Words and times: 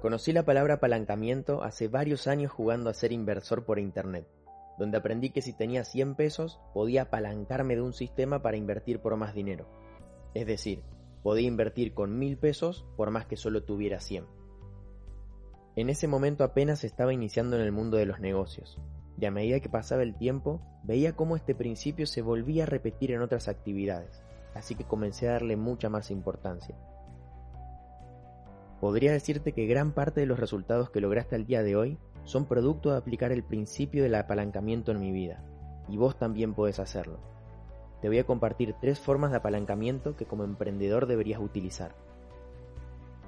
Conocí 0.00 0.32
la 0.32 0.44
palabra 0.44 0.74
apalancamiento 0.74 1.62
hace 1.62 1.88
varios 1.88 2.26
años 2.26 2.52
jugando 2.52 2.90
a 2.90 2.94
ser 2.94 3.12
inversor 3.12 3.64
por 3.64 3.78
internet, 3.78 4.26
donde 4.78 4.98
aprendí 4.98 5.30
que 5.30 5.40
si 5.40 5.54
tenía 5.54 5.84
100 5.84 6.16
pesos 6.16 6.60
podía 6.74 7.02
apalancarme 7.02 7.76
de 7.76 7.82
un 7.82 7.94
sistema 7.94 8.42
para 8.42 8.58
invertir 8.58 9.00
por 9.00 9.16
más 9.16 9.34
dinero. 9.34 9.66
Es 10.34 10.46
decir, 10.46 10.82
podía 11.22 11.48
invertir 11.48 11.94
con 11.94 12.18
1000 12.18 12.36
pesos 12.36 12.86
por 12.96 13.10
más 13.10 13.26
que 13.26 13.36
solo 13.36 13.64
tuviera 13.64 14.00
100. 14.00 14.26
En 15.76 15.88
ese 15.88 16.08
momento 16.08 16.44
apenas 16.44 16.84
estaba 16.84 17.14
iniciando 17.14 17.56
en 17.56 17.62
el 17.62 17.72
mundo 17.72 17.96
de 17.96 18.06
los 18.06 18.20
negocios, 18.20 18.78
y 19.18 19.24
a 19.24 19.30
medida 19.30 19.60
que 19.60 19.70
pasaba 19.70 20.02
el 20.02 20.16
tiempo 20.16 20.60
veía 20.84 21.16
cómo 21.16 21.36
este 21.36 21.54
principio 21.54 22.06
se 22.06 22.20
volvía 22.20 22.64
a 22.64 22.66
repetir 22.66 23.12
en 23.12 23.22
otras 23.22 23.48
actividades, 23.48 24.22
así 24.54 24.74
que 24.74 24.84
comencé 24.84 25.28
a 25.28 25.32
darle 25.32 25.56
mucha 25.56 25.88
más 25.88 26.10
importancia. 26.10 26.76
Podría 28.80 29.12
decirte 29.12 29.52
que 29.52 29.66
gran 29.66 29.92
parte 29.92 30.20
de 30.20 30.26
los 30.26 30.38
resultados 30.38 30.90
que 30.90 31.00
lograste 31.00 31.34
al 31.34 31.46
día 31.46 31.62
de 31.62 31.76
hoy 31.76 31.98
son 32.24 32.44
producto 32.44 32.90
de 32.90 32.98
aplicar 32.98 33.32
el 33.32 33.42
principio 33.42 34.02
del 34.02 34.14
apalancamiento 34.14 34.92
en 34.92 35.00
mi 35.00 35.12
vida, 35.12 35.42
y 35.88 35.96
vos 35.96 36.18
también 36.18 36.54
puedes 36.54 36.78
hacerlo. 36.78 37.18
Te 38.02 38.08
voy 38.08 38.18
a 38.18 38.26
compartir 38.26 38.74
tres 38.80 39.00
formas 39.00 39.30
de 39.30 39.38
apalancamiento 39.38 40.16
que 40.16 40.26
como 40.26 40.44
emprendedor 40.44 41.06
deberías 41.06 41.40
utilizar. 41.40 41.94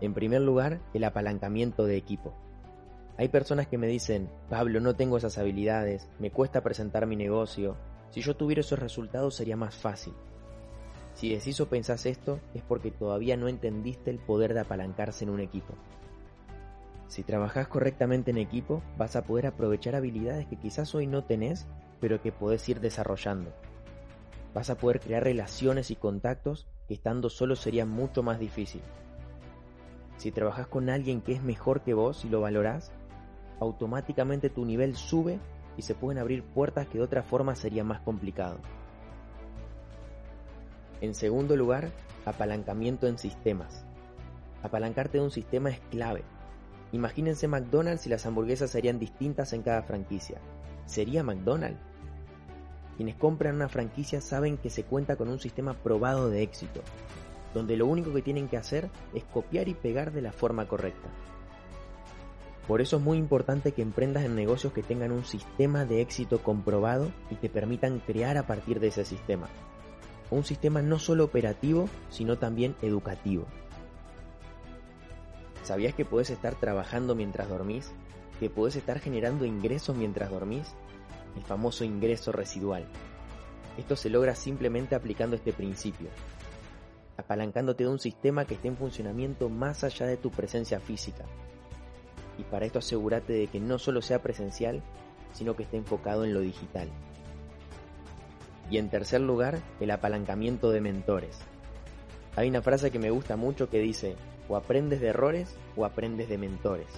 En 0.00 0.12
primer 0.12 0.42
lugar, 0.42 0.80
el 0.92 1.04
apalancamiento 1.04 1.84
de 1.84 1.96
equipo. 1.96 2.34
Hay 3.16 3.28
personas 3.28 3.66
que 3.66 3.78
me 3.78 3.86
dicen, 3.86 4.30
Pablo, 4.48 4.80
no 4.80 4.96
tengo 4.96 5.16
esas 5.16 5.38
habilidades, 5.38 6.08
me 6.18 6.30
cuesta 6.30 6.62
presentar 6.62 7.06
mi 7.06 7.16
negocio, 7.16 7.76
si 8.10 8.20
yo 8.20 8.36
tuviera 8.36 8.60
esos 8.60 8.78
resultados 8.78 9.34
sería 9.34 9.56
más 9.56 9.74
fácil. 9.74 10.14
Si 11.20 11.28
decís 11.28 11.60
o 11.60 11.68
pensás 11.68 12.06
esto 12.06 12.40
es 12.54 12.62
porque 12.62 12.90
todavía 12.90 13.36
no 13.36 13.46
entendiste 13.46 14.10
el 14.10 14.18
poder 14.18 14.54
de 14.54 14.60
apalancarse 14.60 15.22
en 15.22 15.28
un 15.28 15.40
equipo. 15.40 15.74
Si 17.08 17.24
trabajás 17.24 17.68
correctamente 17.68 18.30
en 18.30 18.38
equipo, 18.38 18.82
vas 18.96 19.16
a 19.16 19.24
poder 19.24 19.46
aprovechar 19.46 19.94
habilidades 19.94 20.46
que 20.46 20.56
quizás 20.56 20.94
hoy 20.94 21.06
no 21.06 21.22
tenés, 21.24 21.66
pero 22.00 22.22
que 22.22 22.32
podés 22.32 22.66
ir 22.70 22.80
desarrollando. 22.80 23.52
Vas 24.54 24.70
a 24.70 24.78
poder 24.78 24.98
crear 24.98 25.22
relaciones 25.22 25.90
y 25.90 25.96
contactos 25.96 26.66
que 26.88 26.94
estando 26.94 27.28
solo 27.28 27.54
sería 27.54 27.84
mucho 27.84 28.22
más 28.22 28.38
difícil. 28.38 28.80
Si 30.16 30.30
trabajas 30.32 30.68
con 30.68 30.88
alguien 30.88 31.20
que 31.20 31.32
es 31.32 31.42
mejor 31.42 31.82
que 31.82 31.92
vos 31.92 32.24
y 32.24 32.30
lo 32.30 32.40
valorás, 32.40 32.92
automáticamente 33.60 34.48
tu 34.48 34.64
nivel 34.64 34.96
sube 34.96 35.38
y 35.76 35.82
se 35.82 35.94
pueden 35.94 36.18
abrir 36.18 36.44
puertas 36.44 36.88
que 36.88 36.96
de 36.96 37.04
otra 37.04 37.22
forma 37.22 37.56
sería 37.56 37.84
más 37.84 38.00
complicado. 38.00 38.56
En 41.00 41.14
segundo 41.14 41.56
lugar, 41.56 41.90
apalancamiento 42.26 43.06
en 43.06 43.16
sistemas. 43.16 43.84
Apalancarte 44.62 45.16
de 45.16 45.24
un 45.24 45.30
sistema 45.30 45.70
es 45.70 45.80
clave. 45.90 46.22
Imagínense 46.92 47.48
McDonald's 47.48 48.06
y 48.06 48.10
las 48.10 48.26
hamburguesas 48.26 48.70
serían 48.70 48.98
distintas 48.98 49.54
en 49.54 49.62
cada 49.62 49.82
franquicia. 49.82 50.38
¿Sería 50.84 51.22
McDonald's? 51.22 51.80
Quienes 52.96 53.16
compran 53.16 53.54
una 53.54 53.70
franquicia 53.70 54.20
saben 54.20 54.58
que 54.58 54.68
se 54.68 54.84
cuenta 54.84 55.16
con 55.16 55.30
un 55.30 55.38
sistema 55.38 55.72
probado 55.72 56.28
de 56.28 56.42
éxito, 56.42 56.82
donde 57.54 57.78
lo 57.78 57.86
único 57.86 58.12
que 58.12 58.20
tienen 58.20 58.48
que 58.48 58.58
hacer 58.58 58.90
es 59.14 59.24
copiar 59.24 59.68
y 59.68 59.74
pegar 59.74 60.12
de 60.12 60.20
la 60.20 60.32
forma 60.32 60.68
correcta. 60.68 61.08
Por 62.68 62.82
eso 62.82 62.98
es 62.98 63.02
muy 63.02 63.16
importante 63.16 63.72
que 63.72 63.80
emprendas 63.80 64.24
en 64.24 64.36
negocios 64.36 64.74
que 64.74 64.82
tengan 64.82 65.12
un 65.12 65.24
sistema 65.24 65.86
de 65.86 66.02
éxito 66.02 66.42
comprobado 66.42 67.10
y 67.30 67.36
te 67.36 67.48
permitan 67.48 68.00
crear 68.00 68.36
a 68.36 68.46
partir 68.46 68.80
de 68.80 68.88
ese 68.88 69.06
sistema 69.06 69.48
un 70.30 70.44
sistema 70.44 70.82
no 70.82 70.98
solo 70.98 71.24
operativo, 71.24 71.88
sino 72.10 72.38
también 72.38 72.76
educativo. 72.82 73.46
¿Sabías 75.62 75.94
que 75.94 76.04
puedes 76.04 76.30
estar 76.30 76.54
trabajando 76.54 77.14
mientras 77.14 77.48
dormís? 77.48 77.92
¿Que 78.38 78.50
puedes 78.50 78.76
estar 78.76 78.98
generando 78.98 79.44
ingresos 79.44 79.96
mientras 79.96 80.30
dormís? 80.30 80.74
El 81.36 81.42
famoso 81.42 81.84
ingreso 81.84 82.32
residual. 82.32 82.86
Esto 83.76 83.96
se 83.96 84.10
logra 84.10 84.34
simplemente 84.34 84.94
aplicando 84.94 85.36
este 85.36 85.52
principio, 85.52 86.08
apalancándote 87.16 87.84
de 87.84 87.90
un 87.90 87.98
sistema 87.98 88.44
que 88.44 88.54
esté 88.54 88.68
en 88.68 88.76
funcionamiento 88.76 89.48
más 89.48 89.84
allá 89.84 90.06
de 90.06 90.16
tu 90.16 90.30
presencia 90.30 90.80
física. 90.80 91.24
Y 92.38 92.42
para 92.44 92.66
esto 92.66 92.78
asegúrate 92.78 93.32
de 93.32 93.46
que 93.46 93.60
no 93.60 93.78
solo 93.78 94.02
sea 94.02 94.22
presencial, 94.22 94.82
sino 95.32 95.54
que 95.54 95.62
esté 95.64 95.76
enfocado 95.76 96.24
en 96.24 96.34
lo 96.34 96.40
digital. 96.40 96.88
Y 98.70 98.78
en 98.78 98.88
tercer 98.88 99.20
lugar, 99.20 99.58
el 99.80 99.90
apalancamiento 99.90 100.70
de 100.70 100.80
mentores. 100.80 101.38
Hay 102.36 102.48
una 102.48 102.62
frase 102.62 102.90
que 102.90 103.00
me 103.00 103.10
gusta 103.10 103.36
mucho 103.36 103.68
que 103.68 103.80
dice, 103.80 104.14
o 104.48 104.56
aprendes 104.56 105.00
de 105.00 105.08
errores 105.08 105.56
o 105.76 105.84
aprendes 105.84 106.28
de 106.28 106.38
mentores. 106.38 106.88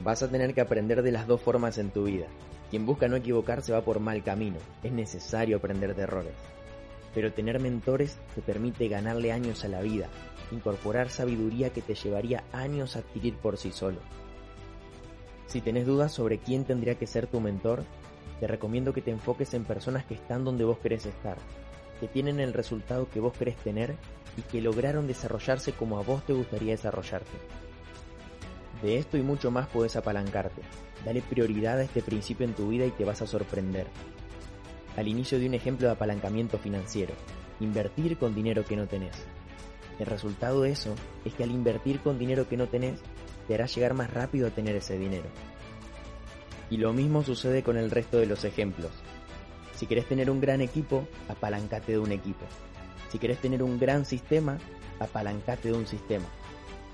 Vas 0.00 0.22
a 0.22 0.28
tener 0.28 0.52
que 0.54 0.60
aprender 0.60 1.02
de 1.02 1.12
las 1.12 1.26
dos 1.26 1.40
formas 1.40 1.78
en 1.78 1.90
tu 1.90 2.04
vida. 2.04 2.26
Quien 2.70 2.86
busca 2.86 3.08
no 3.08 3.16
equivocarse 3.16 3.72
va 3.72 3.82
por 3.82 4.00
mal 4.00 4.22
camino. 4.22 4.56
Es 4.82 4.92
necesario 4.92 5.58
aprender 5.58 5.94
de 5.94 6.02
errores. 6.02 6.34
Pero 7.14 7.32
tener 7.32 7.60
mentores 7.60 8.18
te 8.34 8.40
permite 8.40 8.88
ganarle 8.88 9.32
años 9.32 9.64
a 9.64 9.68
la 9.68 9.82
vida, 9.82 10.08
incorporar 10.50 11.10
sabiduría 11.10 11.70
que 11.70 11.82
te 11.82 11.94
llevaría 11.94 12.44
años 12.52 12.96
a 12.96 13.00
adquirir 13.00 13.36
por 13.36 13.58
sí 13.58 13.70
solo. 13.70 13.98
Si 15.46 15.60
tenés 15.60 15.86
dudas 15.86 16.12
sobre 16.12 16.38
quién 16.38 16.64
tendría 16.64 16.94
que 16.94 17.06
ser 17.06 17.26
tu 17.26 17.40
mentor, 17.40 17.84
te 18.40 18.46
recomiendo 18.46 18.92
que 18.92 19.02
te 19.02 19.10
enfoques 19.10 19.54
en 19.54 19.64
personas 19.64 20.04
que 20.04 20.14
están 20.14 20.44
donde 20.44 20.64
vos 20.64 20.78
querés 20.78 21.06
estar, 21.06 21.36
que 22.00 22.08
tienen 22.08 22.40
el 22.40 22.52
resultado 22.52 23.08
que 23.08 23.20
vos 23.20 23.32
querés 23.36 23.56
tener 23.56 23.96
y 24.36 24.42
que 24.42 24.60
lograron 24.60 25.06
desarrollarse 25.06 25.72
como 25.72 25.98
a 25.98 26.02
vos 26.02 26.24
te 26.26 26.32
gustaría 26.32 26.72
desarrollarte. 26.72 27.38
De 28.82 28.98
esto 28.98 29.16
y 29.16 29.22
mucho 29.22 29.52
más 29.52 29.68
puedes 29.68 29.94
apalancarte. 29.94 30.60
Dale 31.04 31.22
prioridad 31.22 31.78
a 31.78 31.84
este 31.84 32.02
principio 32.02 32.44
en 32.44 32.54
tu 32.54 32.68
vida 32.68 32.84
y 32.84 32.90
te 32.90 33.04
vas 33.04 33.22
a 33.22 33.26
sorprender. 33.26 33.86
Al 34.96 35.06
inicio 35.06 35.38
de 35.38 35.46
un 35.46 35.54
ejemplo 35.54 35.86
de 35.86 35.92
apalancamiento 35.92 36.58
financiero, 36.58 37.14
invertir 37.60 38.18
con 38.18 38.34
dinero 38.34 38.64
que 38.64 38.76
no 38.76 38.88
tenés. 38.88 39.14
El 39.98 40.06
resultado 40.06 40.62
de 40.62 40.70
eso 40.70 40.94
es 41.24 41.32
que 41.34 41.44
al 41.44 41.52
invertir 41.52 42.00
con 42.00 42.18
dinero 42.18 42.48
que 42.48 42.56
no 42.56 42.66
tenés, 42.66 43.00
te 43.46 43.54
hará 43.54 43.66
llegar 43.66 43.94
más 43.94 44.12
rápido 44.12 44.48
a 44.48 44.50
tener 44.50 44.74
ese 44.74 44.98
dinero. 44.98 45.28
Y 46.72 46.78
lo 46.78 46.94
mismo 46.94 47.22
sucede 47.22 47.62
con 47.62 47.76
el 47.76 47.90
resto 47.90 48.16
de 48.16 48.24
los 48.24 48.46
ejemplos. 48.46 48.92
Si 49.74 49.86
querés 49.86 50.06
tener 50.06 50.30
un 50.30 50.40
gran 50.40 50.62
equipo, 50.62 51.06
apalancate 51.28 51.92
de 51.92 51.98
un 51.98 52.12
equipo. 52.12 52.46
Si 53.10 53.18
querés 53.18 53.42
tener 53.42 53.62
un 53.62 53.78
gran 53.78 54.06
sistema, 54.06 54.56
apalancate 54.98 55.68
de 55.68 55.74
un 55.74 55.86
sistema. 55.86 56.24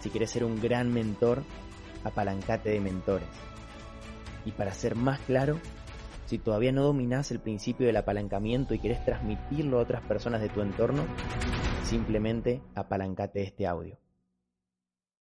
Si 0.00 0.10
querés 0.10 0.32
ser 0.32 0.42
un 0.42 0.60
gran 0.60 0.92
mentor, 0.92 1.44
apalancate 2.02 2.70
de 2.70 2.80
mentores. 2.80 3.28
Y 4.44 4.50
para 4.50 4.74
ser 4.74 4.96
más 4.96 5.20
claro, 5.20 5.60
si 6.26 6.38
todavía 6.38 6.72
no 6.72 6.82
dominás 6.82 7.30
el 7.30 7.38
principio 7.38 7.86
del 7.86 7.98
apalancamiento 7.98 8.74
y 8.74 8.80
querés 8.80 9.04
transmitirlo 9.04 9.78
a 9.78 9.82
otras 9.82 10.02
personas 10.02 10.40
de 10.40 10.48
tu 10.48 10.62
entorno, 10.62 11.04
simplemente 11.84 12.60
apalancate 12.74 13.44
este 13.44 13.68
audio. 13.68 13.96